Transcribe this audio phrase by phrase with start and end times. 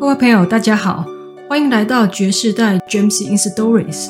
[0.00, 1.04] 各位朋友，大家好，
[1.46, 4.08] 欢迎来到爵士代 James in Stories。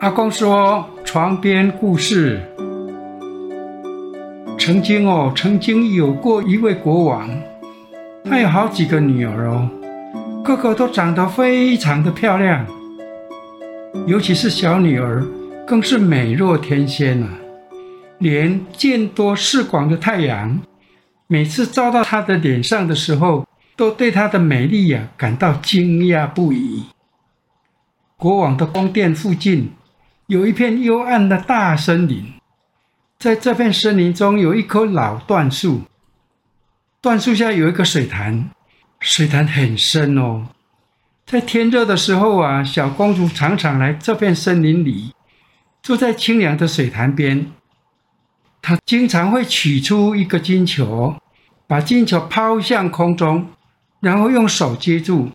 [0.00, 2.40] 阿公说床边故事。
[4.58, 7.30] 曾经哦，曾经有过一位国王，
[8.24, 9.70] 他有好几个女儿哦，
[10.44, 12.66] 个个都长得非常的漂亮，
[14.08, 15.24] 尤其是小女儿，
[15.64, 17.28] 更是美若天仙啊！
[18.18, 20.60] 连见多识广的太阳，
[21.32, 26.86] 每次照到她的脸上的时候，都对她的美丽呀感到惊讶不已。
[28.16, 29.70] 国王的宫殿附近
[30.26, 32.32] 有一片幽暗的大森林。
[33.16, 35.82] 在这片森林中，有一棵老椴树，
[37.00, 38.50] 椴树下有一个水潭，
[38.98, 40.48] 水潭很深哦。
[41.26, 45.12] 在天热的时候啊，小公主常常来这片森林里，
[45.80, 47.52] 坐在清凉的水潭边。
[48.62, 51.14] 他经常会取出一个金球，
[51.66, 53.46] 把金球抛向空中，
[54.00, 55.30] 然后用手接住。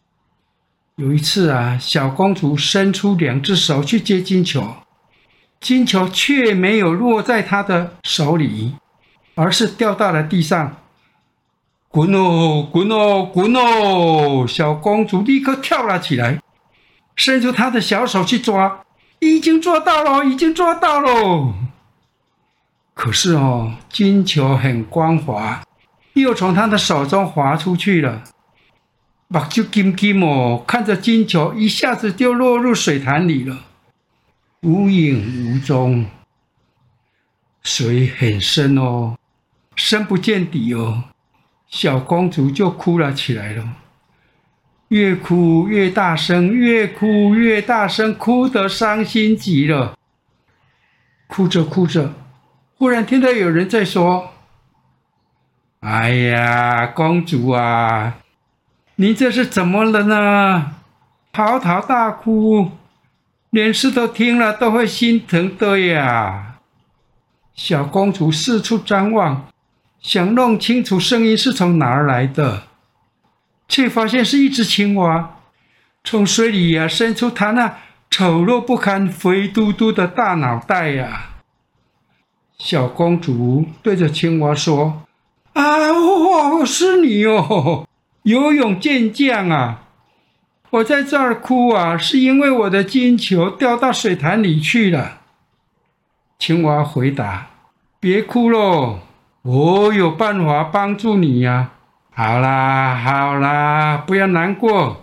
[0.95, 4.75] 有一次啊，小公主伸出两只手去接金球。
[5.59, 8.75] 金球却没有落在他的手里，
[9.33, 10.77] 而是掉到了地上。
[11.87, 14.45] 滚哦，滚哦，滚哦！
[14.47, 16.39] 小公主立刻跳了起来，
[17.15, 18.81] 伸出她的小手去抓，
[19.19, 21.53] 已经抓到了，已经抓到了。
[22.95, 25.61] 可是哦，金球很光滑，
[26.13, 28.23] 又从他的手中滑出去了。
[29.27, 33.65] 目睭金金哦，看着金球一下子就落入水潭里了。
[34.61, 36.05] 无影无踪，
[37.61, 39.17] 水很深哦，
[39.75, 41.03] 深不见底哦。
[41.67, 43.67] 小公主就哭了起来了，
[44.87, 49.97] 越哭越大声，越哭越大声，哭得伤心极了。
[51.27, 52.13] 哭着哭着，
[52.77, 54.33] 忽然听到有人在说
[55.79, 58.17] ：“哎呀，公主啊，
[58.95, 60.75] 你这是怎么了呢？
[61.31, 62.71] 嚎啕大哭。”
[63.51, 66.57] 连石头听了都会心疼的呀！
[67.53, 69.47] 小公主四处张望，
[70.01, 72.63] 想弄清楚声音是从哪儿来的，
[73.69, 75.37] 却发现是一只青蛙
[76.03, 77.77] 从水里呀伸出它那
[78.09, 81.34] 丑陋不堪、肥嘟嘟的大脑袋呀！
[82.57, 85.03] 小公主对着青蛙说
[85.53, 87.87] ：“啊，我是你哦，
[88.23, 89.81] 游泳健将啊！”
[90.71, 95.21] 我在这儿哭啊，是因为我的金球掉到水潭里去了。
[96.37, 97.47] 青蛙回答
[97.99, 98.99] ：“别哭喽，
[99.43, 101.71] 我有办法帮助你呀。
[102.11, 105.01] 好啦，好啦，不要难过。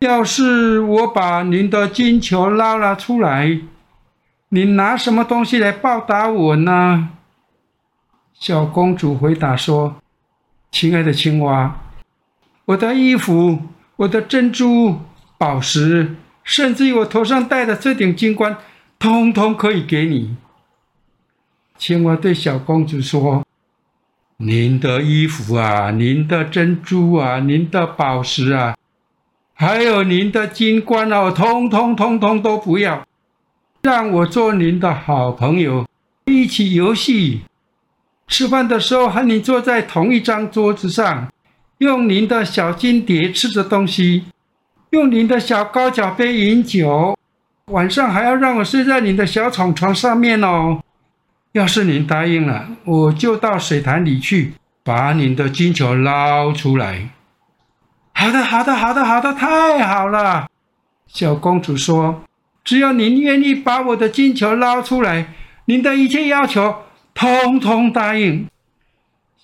[0.00, 3.58] 要是我把您的金球捞了出来，
[4.54, 7.10] 你拿什么东西来报答我呢？”
[8.32, 9.96] 小公主回答说
[10.70, 11.76] ：“亲爱的青蛙，
[12.66, 13.58] 我的衣服。”
[13.96, 14.98] 我的珍珠、
[15.38, 18.58] 宝石，甚至于我头上戴的这顶金冠，
[18.98, 20.36] 通通可以给你。
[21.78, 23.46] 青蛙对小公主说
[24.38, 28.74] ：“您的衣服啊，您的珍珠啊，您的宝石啊，
[29.54, 33.06] 还有您的金冠啊，通通通通都不要，
[33.84, 35.86] 让我做您的好朋友，
[36.24, 37.42] 一起游戏，
[38.26, 41.28] 吃饭的时候和你坐在同一张桌子上。”
[41.78, 44.24] 用您的小金碟吃着东西，
[44.90, 47.14] 用您的小高脚杯饮酒，
[47.66, 50.80] 晚上还要让我睡在您的小床床上面哦。
[51.52, 57.10] 要是您答应了，我就到水潭里去把您的金球捞出来。
[58.14, 60.46] 好的，好的，好的，好的，太好了！
[61.06, 62.22] 小公主说
[62.64, 65.34] ：“只要您愿意把我的金球捞出来，
[65.66, 66.74] 您的一切要求
[67.14, 68.48] 通通答应。”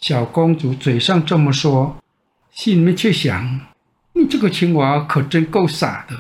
[0.01, 1.97] 小公主嘴上这么说。
[2.51, 3.61] 心里面却想
[4.15, 6.17] ：“你这个青蛙可真够傻的，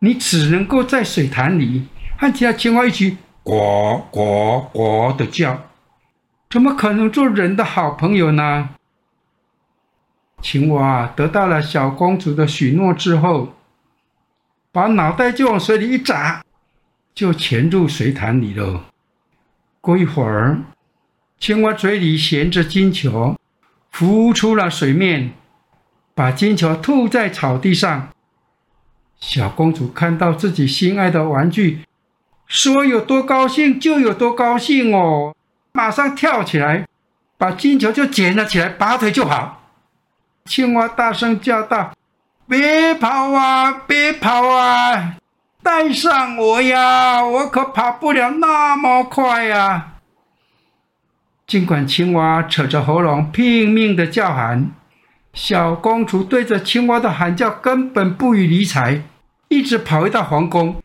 [0.00, 1.86] 你只能够在水潭里
[2.18, 5.62] 和其他青蛙一起呱呱呱的叫，
[6.50, 8.68] 怎么可能做人的好朋友呢？”
[10.42, 13.55] 青蛙得到了小公主的许诺之后，
[14.76, 16.44] 把脑袋就往水里一砸，
[17.14, 18.84] 就潜入水潭里了。
[19.80, 20.64] 过一会儿，
[21.40, 23.38] 青蛙嘴里衔着金球，
[23.90, 25.32] 浮出了水面。
[26.14, 28.10] 把金球吐在草地上，
[29.18, 31.80] 小公主看到自己心爱的玩具，
[32.46, 35.34] 说有多高兴就有多高兴哦，
[35.72, 36.86] 马上跳起来，
[37.38, 39.62] 把金球就捡了起来，拔腿就跑。
[40.44, 41.94] 青蛙大声叫道
[42.48, 45.16] ：“别跑啊，别跑啊，
[45.62, 49.94] 带上我呀，我可跑不了那么快呀！”
[51.46, 54.70] 尽管青蛙扯着喉咙拼命的叫喊。
[55.32, 59.02] 小公主对着青蛙的喊叫根本不予理睬，
[59.48, 60.82] 一直跑回到皇宫，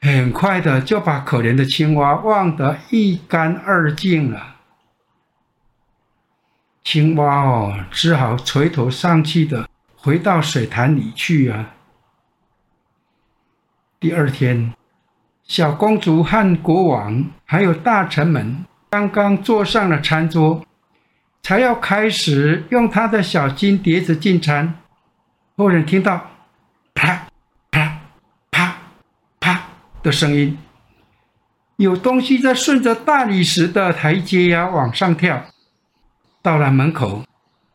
[0.00, 4.56] 很快的就把可怜的青蛙忘得一干二净了。
[6.82, 9.68] 青蛙哦，只好垂头丧气的
[10.06, 11.74] 回到水潭里去啊。
[13.98, 14.72] 第二天，
[15.42, 20.64] 小公主和国王还有大臣们刚刚坐上了餐桌。
[21.42, 24.74] 才要开始用他的小金碟子进餐，
[25.56, 26.30] 忽然听到
[26.94, 27.26] 啪
[27.72, 27.98] 啪
[28.52, 28.78] 啪
[29.40, 29.62] 啪
[30.04, 30.56] 的声音，
[31.76, 35.46] 有东西在顺着大理石的台阶呀往上跳。
[36.42, 37.24] 到了门口，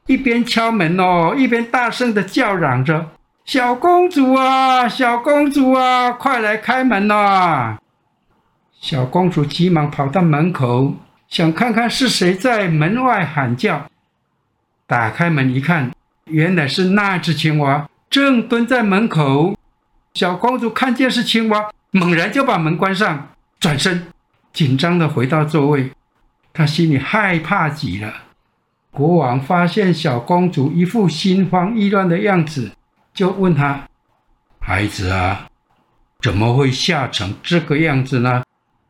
[0.07, 3.11] 一边敲门哦，一边大声的叫嚷着
[3.45, 7.77] ：“小公主啊，小公主啊，快来开门呐！”
[8.81, 10.95] 小公主急忙跑到门口。
[11.29, 13.85] 想看看是谁在门外喊叫，
[14.85, 15.91] 打开门一看，
[16.25, 19.55] 原来是那只青蛙正蹲在门口。
[20.13, 23.29] 小公主看见是青蛙，猛然就把门关上，
[23.61, 24.07] 转身
[24.51, 25.91] 紧张的回到座位。
[26.51, 28.13] 她心里害怕极了。
[28.91, 32.71] 国王发现小公主一副心慌意乱的样子，
[33.13, 33.87] 就问她
[34.59, 35.47] ：“孩子啊，
[36.21, 38.43] 怎么会吓成这个样子呢？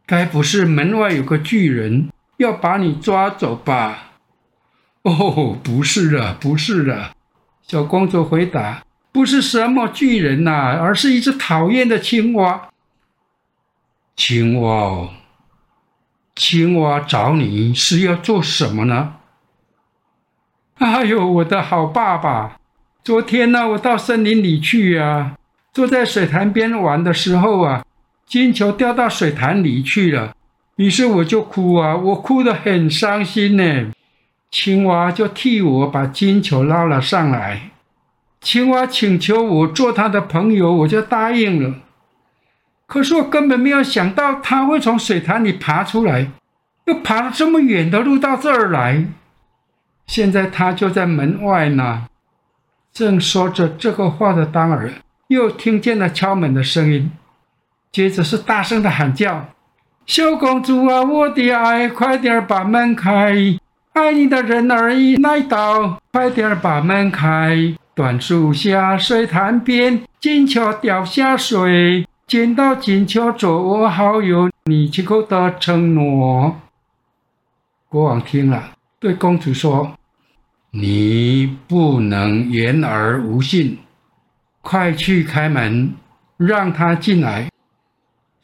[0.05, 4.13] 该不是门外有个巨人？”要把你抓走吧？
[5.03, 7.11] 哦，不是的，不是的。
[7.61, 8.83] 小公主回答
[9.13, 12.69] ：“不是什么巨人呐、而是一只讨厌的青蛙。”
[14.17, 15.09] 青蛙哦，
[16.35, 19.17] 青蛙找你是要做什么呢？
[20.81, 22.57] 哎呦，我的好爸爸！
[23.03, 25.33] 昨天呢，我到森林里去啊，
[25.71, 27.85] 坐在水潭边玩的时候啊，
[28.25, 30.33] 金球掉到水潭里去了。
[30.77, 33.91] 于是我就哭啊，我哭得很伤心呢。
[34.49, 37.69] 青蛙就替我把金球捞了上来。
[38.41, 41.75] 青蛙请求我做他的朋友，我就答应了。
[42.87, 46.31] 可是我根本没有想到他会从水潭里爬出来，
[46.85, 49.05] 又爬了这么远的路到这儿来。
[50.07, 52.07] 现在他就在门外呢。
[52.93, 54.91] 正说着这个话的当儿，
[55.27, 57.11] 又听见了敲门的声音，
[57.91, 59.47] 接着是大声的喊叫。
[60.05, 63.33] 小公主啊，我的爱，快点把门开！
[63.93, 67.75] 爱你的人儿已来到，快点把门开！
[67.93, 76.57] 断树下，水潭边，金球掉下水，捡到金球做我好友，你亲口的承诺。
[77.87, 78.71] 国王听了，
[79.01, 79.97] 对公主说
[80.69, 83.79] ：“你不能言而无信，
[84.61, 85.95] 快去开门，
[86.37, 87.49] 让她进来。”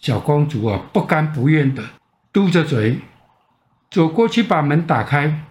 [0.02, 1.84] 小公主啊，不甘不愿的
[2.34, 2.98] 嘟着嘴
[3.92, 5.44] 走过去，把门打开。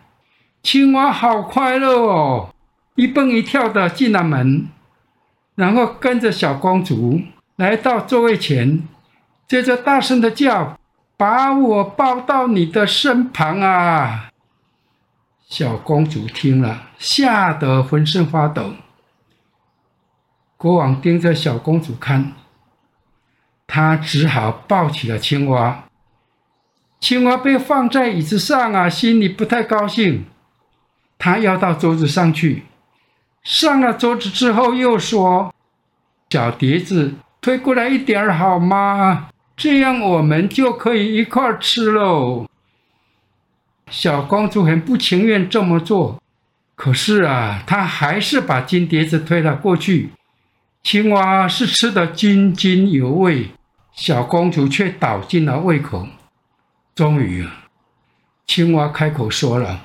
[0.64, 2.52] 青蛙好快乐哦，
[2.96, 4.66] 一蹦一跳的进了门，
[5.54, 7.20] 然后跟着小公主
[7.54, 8.82] 来到座位前，
[9.46, 10.76] 接着大声的叫
[11.16, 14.30] ：“把我抱到你的身旁啊！”
[15.48, 18.72] 小公主听了，吓得浑身发抖。
[20.56, 22.32] 国王盯着小公主看。
[23.68, 25.84] 他只好抱起了青蛙。
[27.00, 30.24] 青蛙被放在椅子上啊，心里不太高兴。
[31.18, 32.64] 他要到桌子上去，
[33.42, 35.52] 上了桌子之后又说
[36.30, 39.28] ：“小碟子推过来一点好吗？
[39.56, 42.46] 这样我们就可以一块吃喽。”
[43.90, 46.20] 小公主很不情愿这么做，
[46.74, 50.10] 可是啊，她还是把金碟子推了过去。
[50.82, 53.50] 青蛙是吃得津津有味，
[53.92, 56.06] 小公主却倒进了胃口。
[56.94, 57.66] 终于啊，
[58.46, 59.82] 青蛙开口说了：“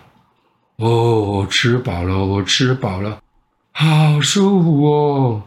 [0.77, 3.19] 哦，我吃饱了，我吃饱了，
[3.71, 5.43] 好舒服哦。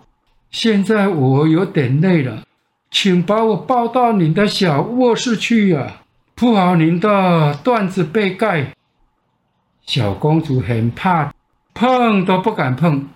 [0.50, 2.44] 现在我有点累了，
[2.90, 6.02] 请把我抱到你的小卧室去呀，
[6.34, 8.72] 铺好您的缎子被盖。”
[9.86, 11.32] 小公主很怕，
[11.74, 13.08] 碰都不敢碰。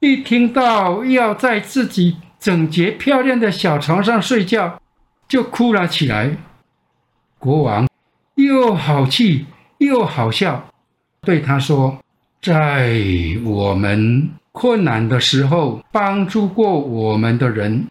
[0.00, 4.80] 一听到要在自己整洁漂亮的小床上睡觉，
[5.28, 6.36] 就哭了起来。
[7.38, 7.86] 国王
[8.36, 10.64] 又好气又好笑，
[11.20, 11.98] 对他说
[12.40, 12.96] ：“在
[13.44, 17.86] 我们困难的时候帮助过我们的人，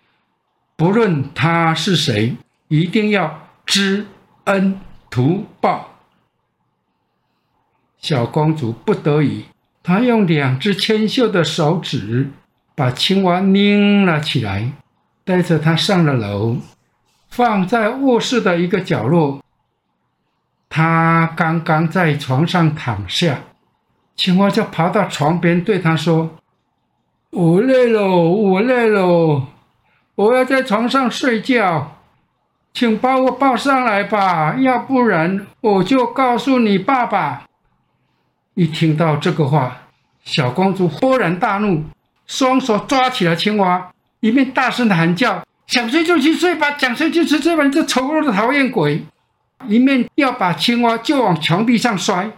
[0.76, 2.36] 不论他是谁，
[2.70, 4.08] 一定要知
[4.46, 4.80] 恩
[5.10, 5.96] 图报。”
[7.98, 9.46] 小公主不得已。
[9.82, 12.32] 她用两只纤秀的手指
[12.76, 14.72] 把青蛙拧了起来，
[15.24, 16.58] 带着他上了楼，
[17.30, 19.44] 放在卧室的一个角落。
[20.70, 23.42] 他刚刚在床上躺下，
[24.16, 26.36] 青蛙就爬到床边，对他说
[27.32, 29.48] ：“我累了，我累了，
[30.16, 31.99] 我要在床上睡觉，
[32.74, 37.44] 请把我抱上来吧，要不然我就告诉你爸爸。”
[38.56, 39.84] 一听到这个话，
[40.24, 41.84] 小公主勃然大怒，
[42.28, 49.04] 双手抓起了青蛙，一面大声的喊叫：“想睡就去睡吧，想睡就去睡吧，你这丑陋的讨厌鬼！”
[49.68, 52.32] 一面要把青蛙就往墙壁上摔。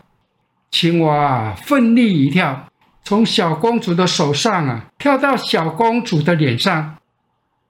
[0.72, 2.68] 青蛙啊，奋力一跳，
[3.04, 6.98] 从小公主的手上啊跳到小公主的脸上，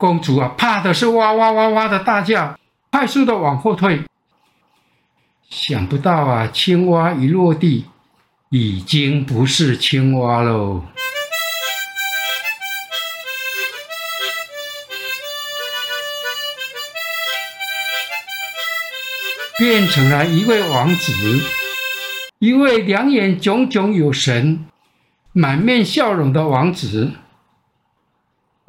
[0.01, 2.57] 公主啊怕的是哇哇哇哇的大叫，
[2.89, 4.01] 快速的往后退。
[5.47, 7.85] 想不到啊，青蛙一落地，
[8.49, 10.81] 已经不是青蛙喽，
[19.59, 21.13] 变成了一位王子。
[22.39, 24.65] 一位两眼炯炯有神、
[25.31, 27.11] 满面笑容的王子。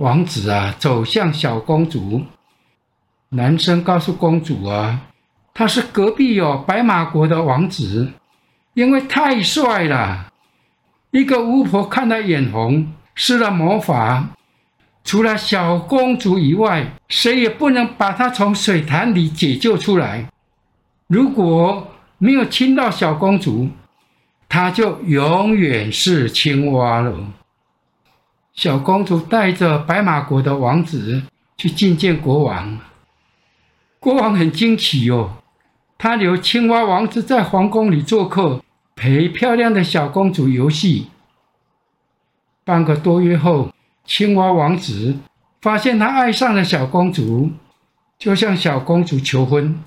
[0.03, 2.23] 王子啊，走向小公主。
[3.29, 5.01] 男生告诉公主啊，
[5.55, 8.11] 他是隔壁有白马国的王子，
[8.75, 10.27] 因为太帅了。
[11.13, 14.31] 一个巫婆看他眼红，施了魔法，
[15.05, 20.27] 除了小公主以外，谁也不能把他从水潭里解救出来。
[21.07, 23.69] 如果没有亲到小公主，
[24.49, 27.15] 她就永远是青蛙了。
[28.55, 31.23] 小公主带着白马国的王子
[31.57, 32.79] 去觐见国王，
[33.99, 35.33] 国王很惊奇哟、哦，
[35.97, 38.63] 他留青蛙王子在皇宫里做客，
[38.95, 41.09] 陪漂亮的小公主游戏。
[42.65, 43.73] 半个多月后，
[44.05, 45.17] 青蛙王子
[45.63, 47.51] 发现他爱上了小公主，
[48.19, 49.83] 就向小公主求婚。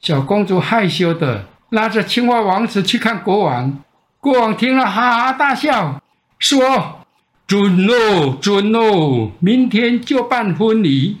[0.00, 3.78] 小公主害羞的拉着青蛙王子去看国王，
[4.20, 6.00] 国王听了哈哈大笑，
[6.38, 7.00] 说
[7.46, 11.18] ：“准哦，准哦，明天就办婚礼。”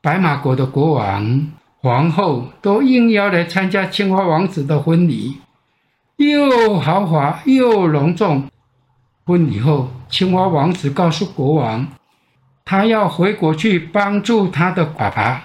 [0.00, 1.50] 白马国的国王、
[1.80, 5.38] 皇后都应邀来参加青蛙王子的婚礼，
[6.16, 8.44] 又豪华又隆重。
[9.24, 11.88] 婚礼后，青蛙王子告诉国王，
[12.64, 15.44] 他要回国去帮助他的爸爸。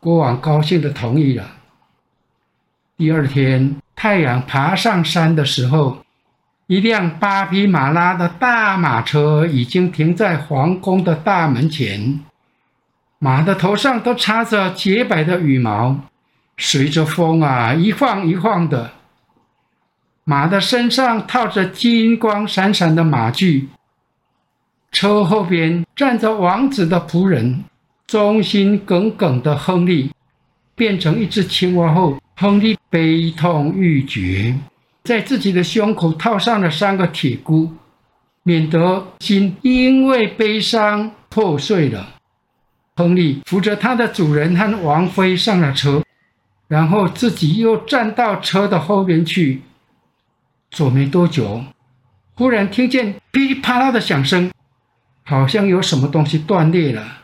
[0.00, 1.44] 国王高兴地同意了。
[2.96, 5.98] 第二天，太阳爬上山的时候，
[6.68, 12.20] 一辆八匹马拉的大马车已经停在皇宫的大门前。
[13.18, 15.98] 马的头上都插着洁白的羽毛，
[16.58, 18.92] 随着风啊一晃一晃的。
[20.24, 23.70] 马的身上套着金光闪闪的马具。
[24.92, 27.64] 车后边站着王子的仆人。
[28.06, 30.10] 忠心耿耿的亨利
[30.74, 34.54] 变成一只青蛙后，亨利悲痛欲绝，
[35.08, 37.72] 在自己的胸口套上了三个铁箍，
[38.42, 42.16] 免得心因为悲伤破碎了。
[42.94, 46.02] 亨利扶着他的主人和王妃上了车，
[46.66, 49.62] 然后自己又站到车的后边去。
[50.70, 51.64] 走没多久，
[52.34, 54.52] 忽然听见噼里啪啦的响声，
[55.24, 57.22] 好像有什么东西断裂了。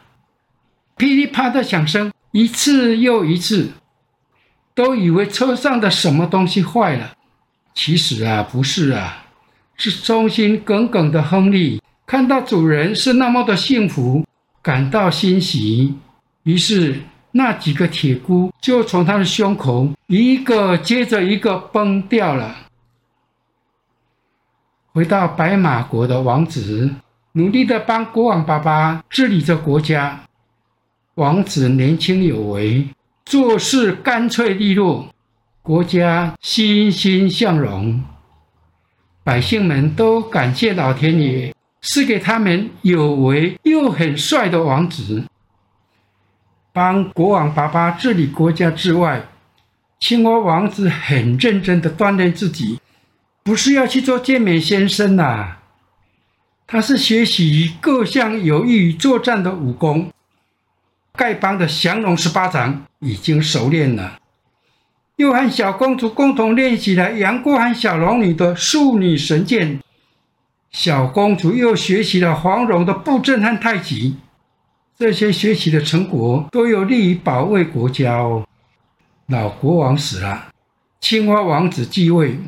[0.97, 3.73] 噼里啪啦的响声，一次又一次，
[4.75, 7.15] 都以为车上的什么东西坏了。
[7.75, 9.27] 其实啊，不是啊，
[9.77, 14.25] 是忠心耿耿的亨利看到主人是那么的幸福，
[14.63, 15.95] 感到欣喜，
[16.45, 17.03] 于是
[17.33, 22.57] 那几个铁箍就从他的胸口一个接着一个崩掉了。
[24.93, 26.95] 回到白马国的王子，
[27.33, 30.21] 努力的帮国王爸爸治理着国家。
[31.17, 32.87] 王子年轻有为，
[33.25, 35.09] 做事干脆利落，
[35.65, 38.05] 国家欣欣向荣，
[39.23, 45.25] 百姓们都感谢老天爷赐给他们有为又很帅的王子。
[46.71, 49.27] 帮国王爸爸治理国家之外，
[49.99, 52.79] 青蛙王子很认真地锻炼自己，
[53.43, 55.57] 不是要去做健美先生呐、
[56.67, 60.13] 他是学习各项有益于作战的武功。
[61.15, 64.19] 丐帮的降龙十八掌已经熟练了，
[65.17, 69.81] 又和小公主共同练习了杨过和小龙女的素女神剑，
[70.71, 74.17] 小公主又学习了黄蓉的布阵和太极，
[74.99, 78.45] 这些学习的成果都有利于保卫国家哦。
[79.29, 80.49] 老国王死了，
[81.01, 82.39] 青蛙王子继位，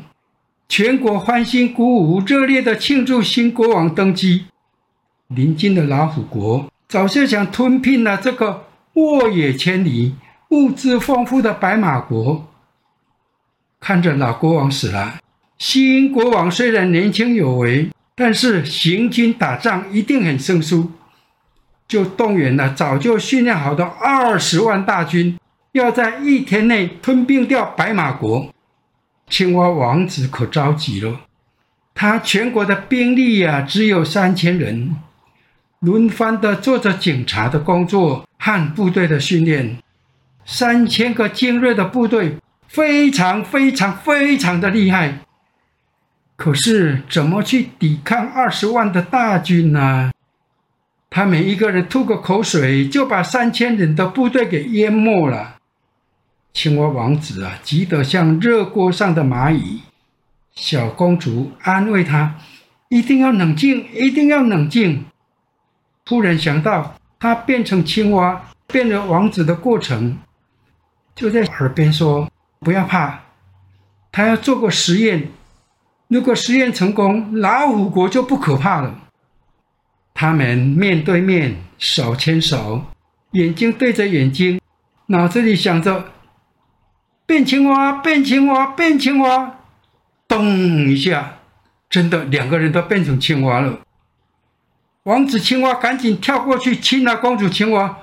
[0.67, 4.45] 全国欢欣鼓舞，热烈的庆祝新国王登基。
[5.27, 6.65] 邻近的老虎国。
[6.89, 10.15] 早就想吞并了这个沃野千里、
[10.51, 12.47] 物资丰富的白马国。
[13.79, 15.19] 看着老国王死了，
[15.57, 20.91] 新国王虽然年轻有为，但是行军打仗一定很生疏，
[21.87, 25.37] 就动员了早就训练好的二十万大军，
[25.73, 28.51] 要在一天内吞并掉白马国。
[29.29, 31.21] 青蛙王子可着急了，
[31.93, 34.95] 他全国的兵力呀、只有三千人，
[35.79, 39.77] 轮番的做着警察的工作和部队的训练，
[40.45, 45.19] 三千个精锐的部队非常非常非常的厉害。
[46.35, 50.11] 可是怎么去抵抗二十万的大军呢？
[51.09, 55.55] 他们一个人吐个口水，就把三千人的部队给淹没了。
[56.53, 59.81] 青蛙王子啊，急得像热锅上的蚂蚁。
[60.53, 62.35] 小公主安慰他
[62.89, 65.05] ：“一定要冷静，一定要冷静。”
[66.03, 70.17] 突然想到，他变成青蛙，变成王子的过程，
[71.15, 73.21] 就在耳边说：“不要怕，
[74.11, 75.29] 他要做个实验。”
[76.09, 79.01] 如果实验成功，老虎国就不可怕了。
[80.13, 82.85] 他们面对面，手牵手，
[83.31, 84.61] 眼睛对着眼睛，
[85.07, 86.05] 脑子里想着：
[87.25, 89.57] 变青蛙，变青蛙，变青蛙。
[90.29, 90.45] 咚
[90.89, 91.39] 一下，
[91.89, 93.79] 真的两个人都变成青蛙了。
[95.03, 97.97] 王子青蛙赶紧跳过去亲了公主青蛙，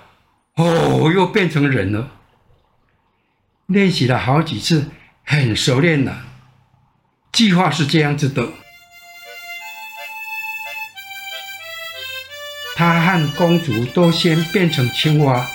[0.56, 2.10] 哦，又变成人了。
[3.66, 4.90] 练习了好几次，
[5.24, 6.24] 很熟练了。
[7.32, 8.46] 计划是这样子的：
[12.76, 15.46] 他和公主都先变成青蛙，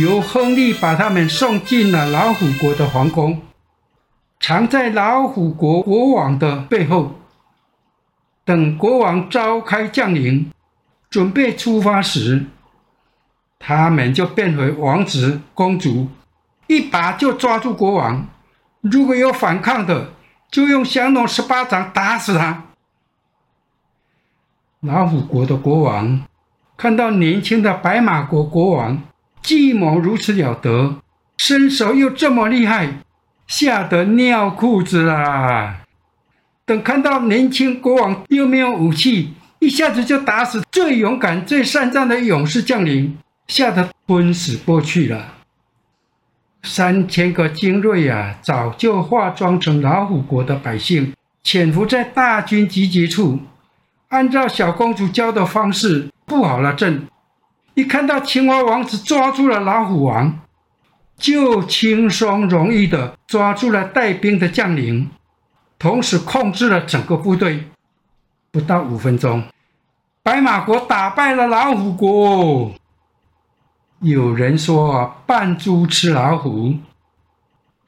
[0.00, 3.42] 由亨利把他们送进了老虎国的皇宫，
[4.40, 7.20] 藏在老虎国国王的背后。
[8.44, 10.52] 等国王召开将领，
[11.10, 12.46] 准备出发时，
[13.58, 16.08] 他们就变回王子公主，
[16.66, 18.26] 一把就抓住国王。
[18.80, 20.12] 如果有反抗的，
[20.50, 22.64] 就用降龙十八掌打死他。
[24.80, 26.22] 老虎国的国王
[26.76, 29.02] 看到年轻的白马国国王
[29.42, 30.96] 计谋如此了得，
[31.36, 33.00] 身手又这么厉害，
[33.46, 35.82] 吓得尿裤子啦！
[36.64, 43.16] 等看到年轻国王又没有武器，一下子就打死最勇敢、最善战的勇士将领，
[43.48, 45.35] 吓得昏死过去了。
[46.66, 53.38] 三千个精锐啊，早就化妆成老虎国的百姓，潜伏在大军集结处，
[54.08, 57.06] 按照小公主教的方式布好了阵。
[57.74, 60.40] 一看到青蛙王子抓住了老虎王，
[61.16, 65.08] 就轻松容易地抓住了带兵的将领，
[65.78, 67.64] 同时控制了整个部队。
[68.50, 69.44] 不到五分钟，
[70.22, 72.72] 白马国打败了老虎国。
[74.00, 76.74] 有人说扮猪吃老虎，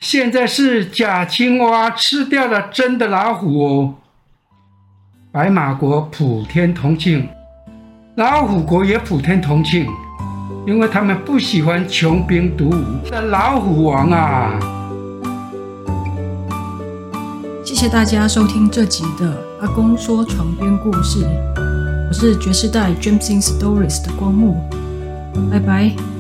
[0.01, 3.94] 现在是假青蛙吃掉了真的老虎哦。
[5.31, 7.29] 白马国普天同庆，
[8.14, 9.87] 老虎国也普天同庆，
[10.66, 14.59] 因为他们不喜欢穷兵黩武的老虎王啊。
[17.62, 21.27] 谢谢大家收听这集的阿公说床边故事，
[22.09, 24.59] 我是爵士代 Gems in Stories 的光目。
[25.51, 26.17] 拜拜。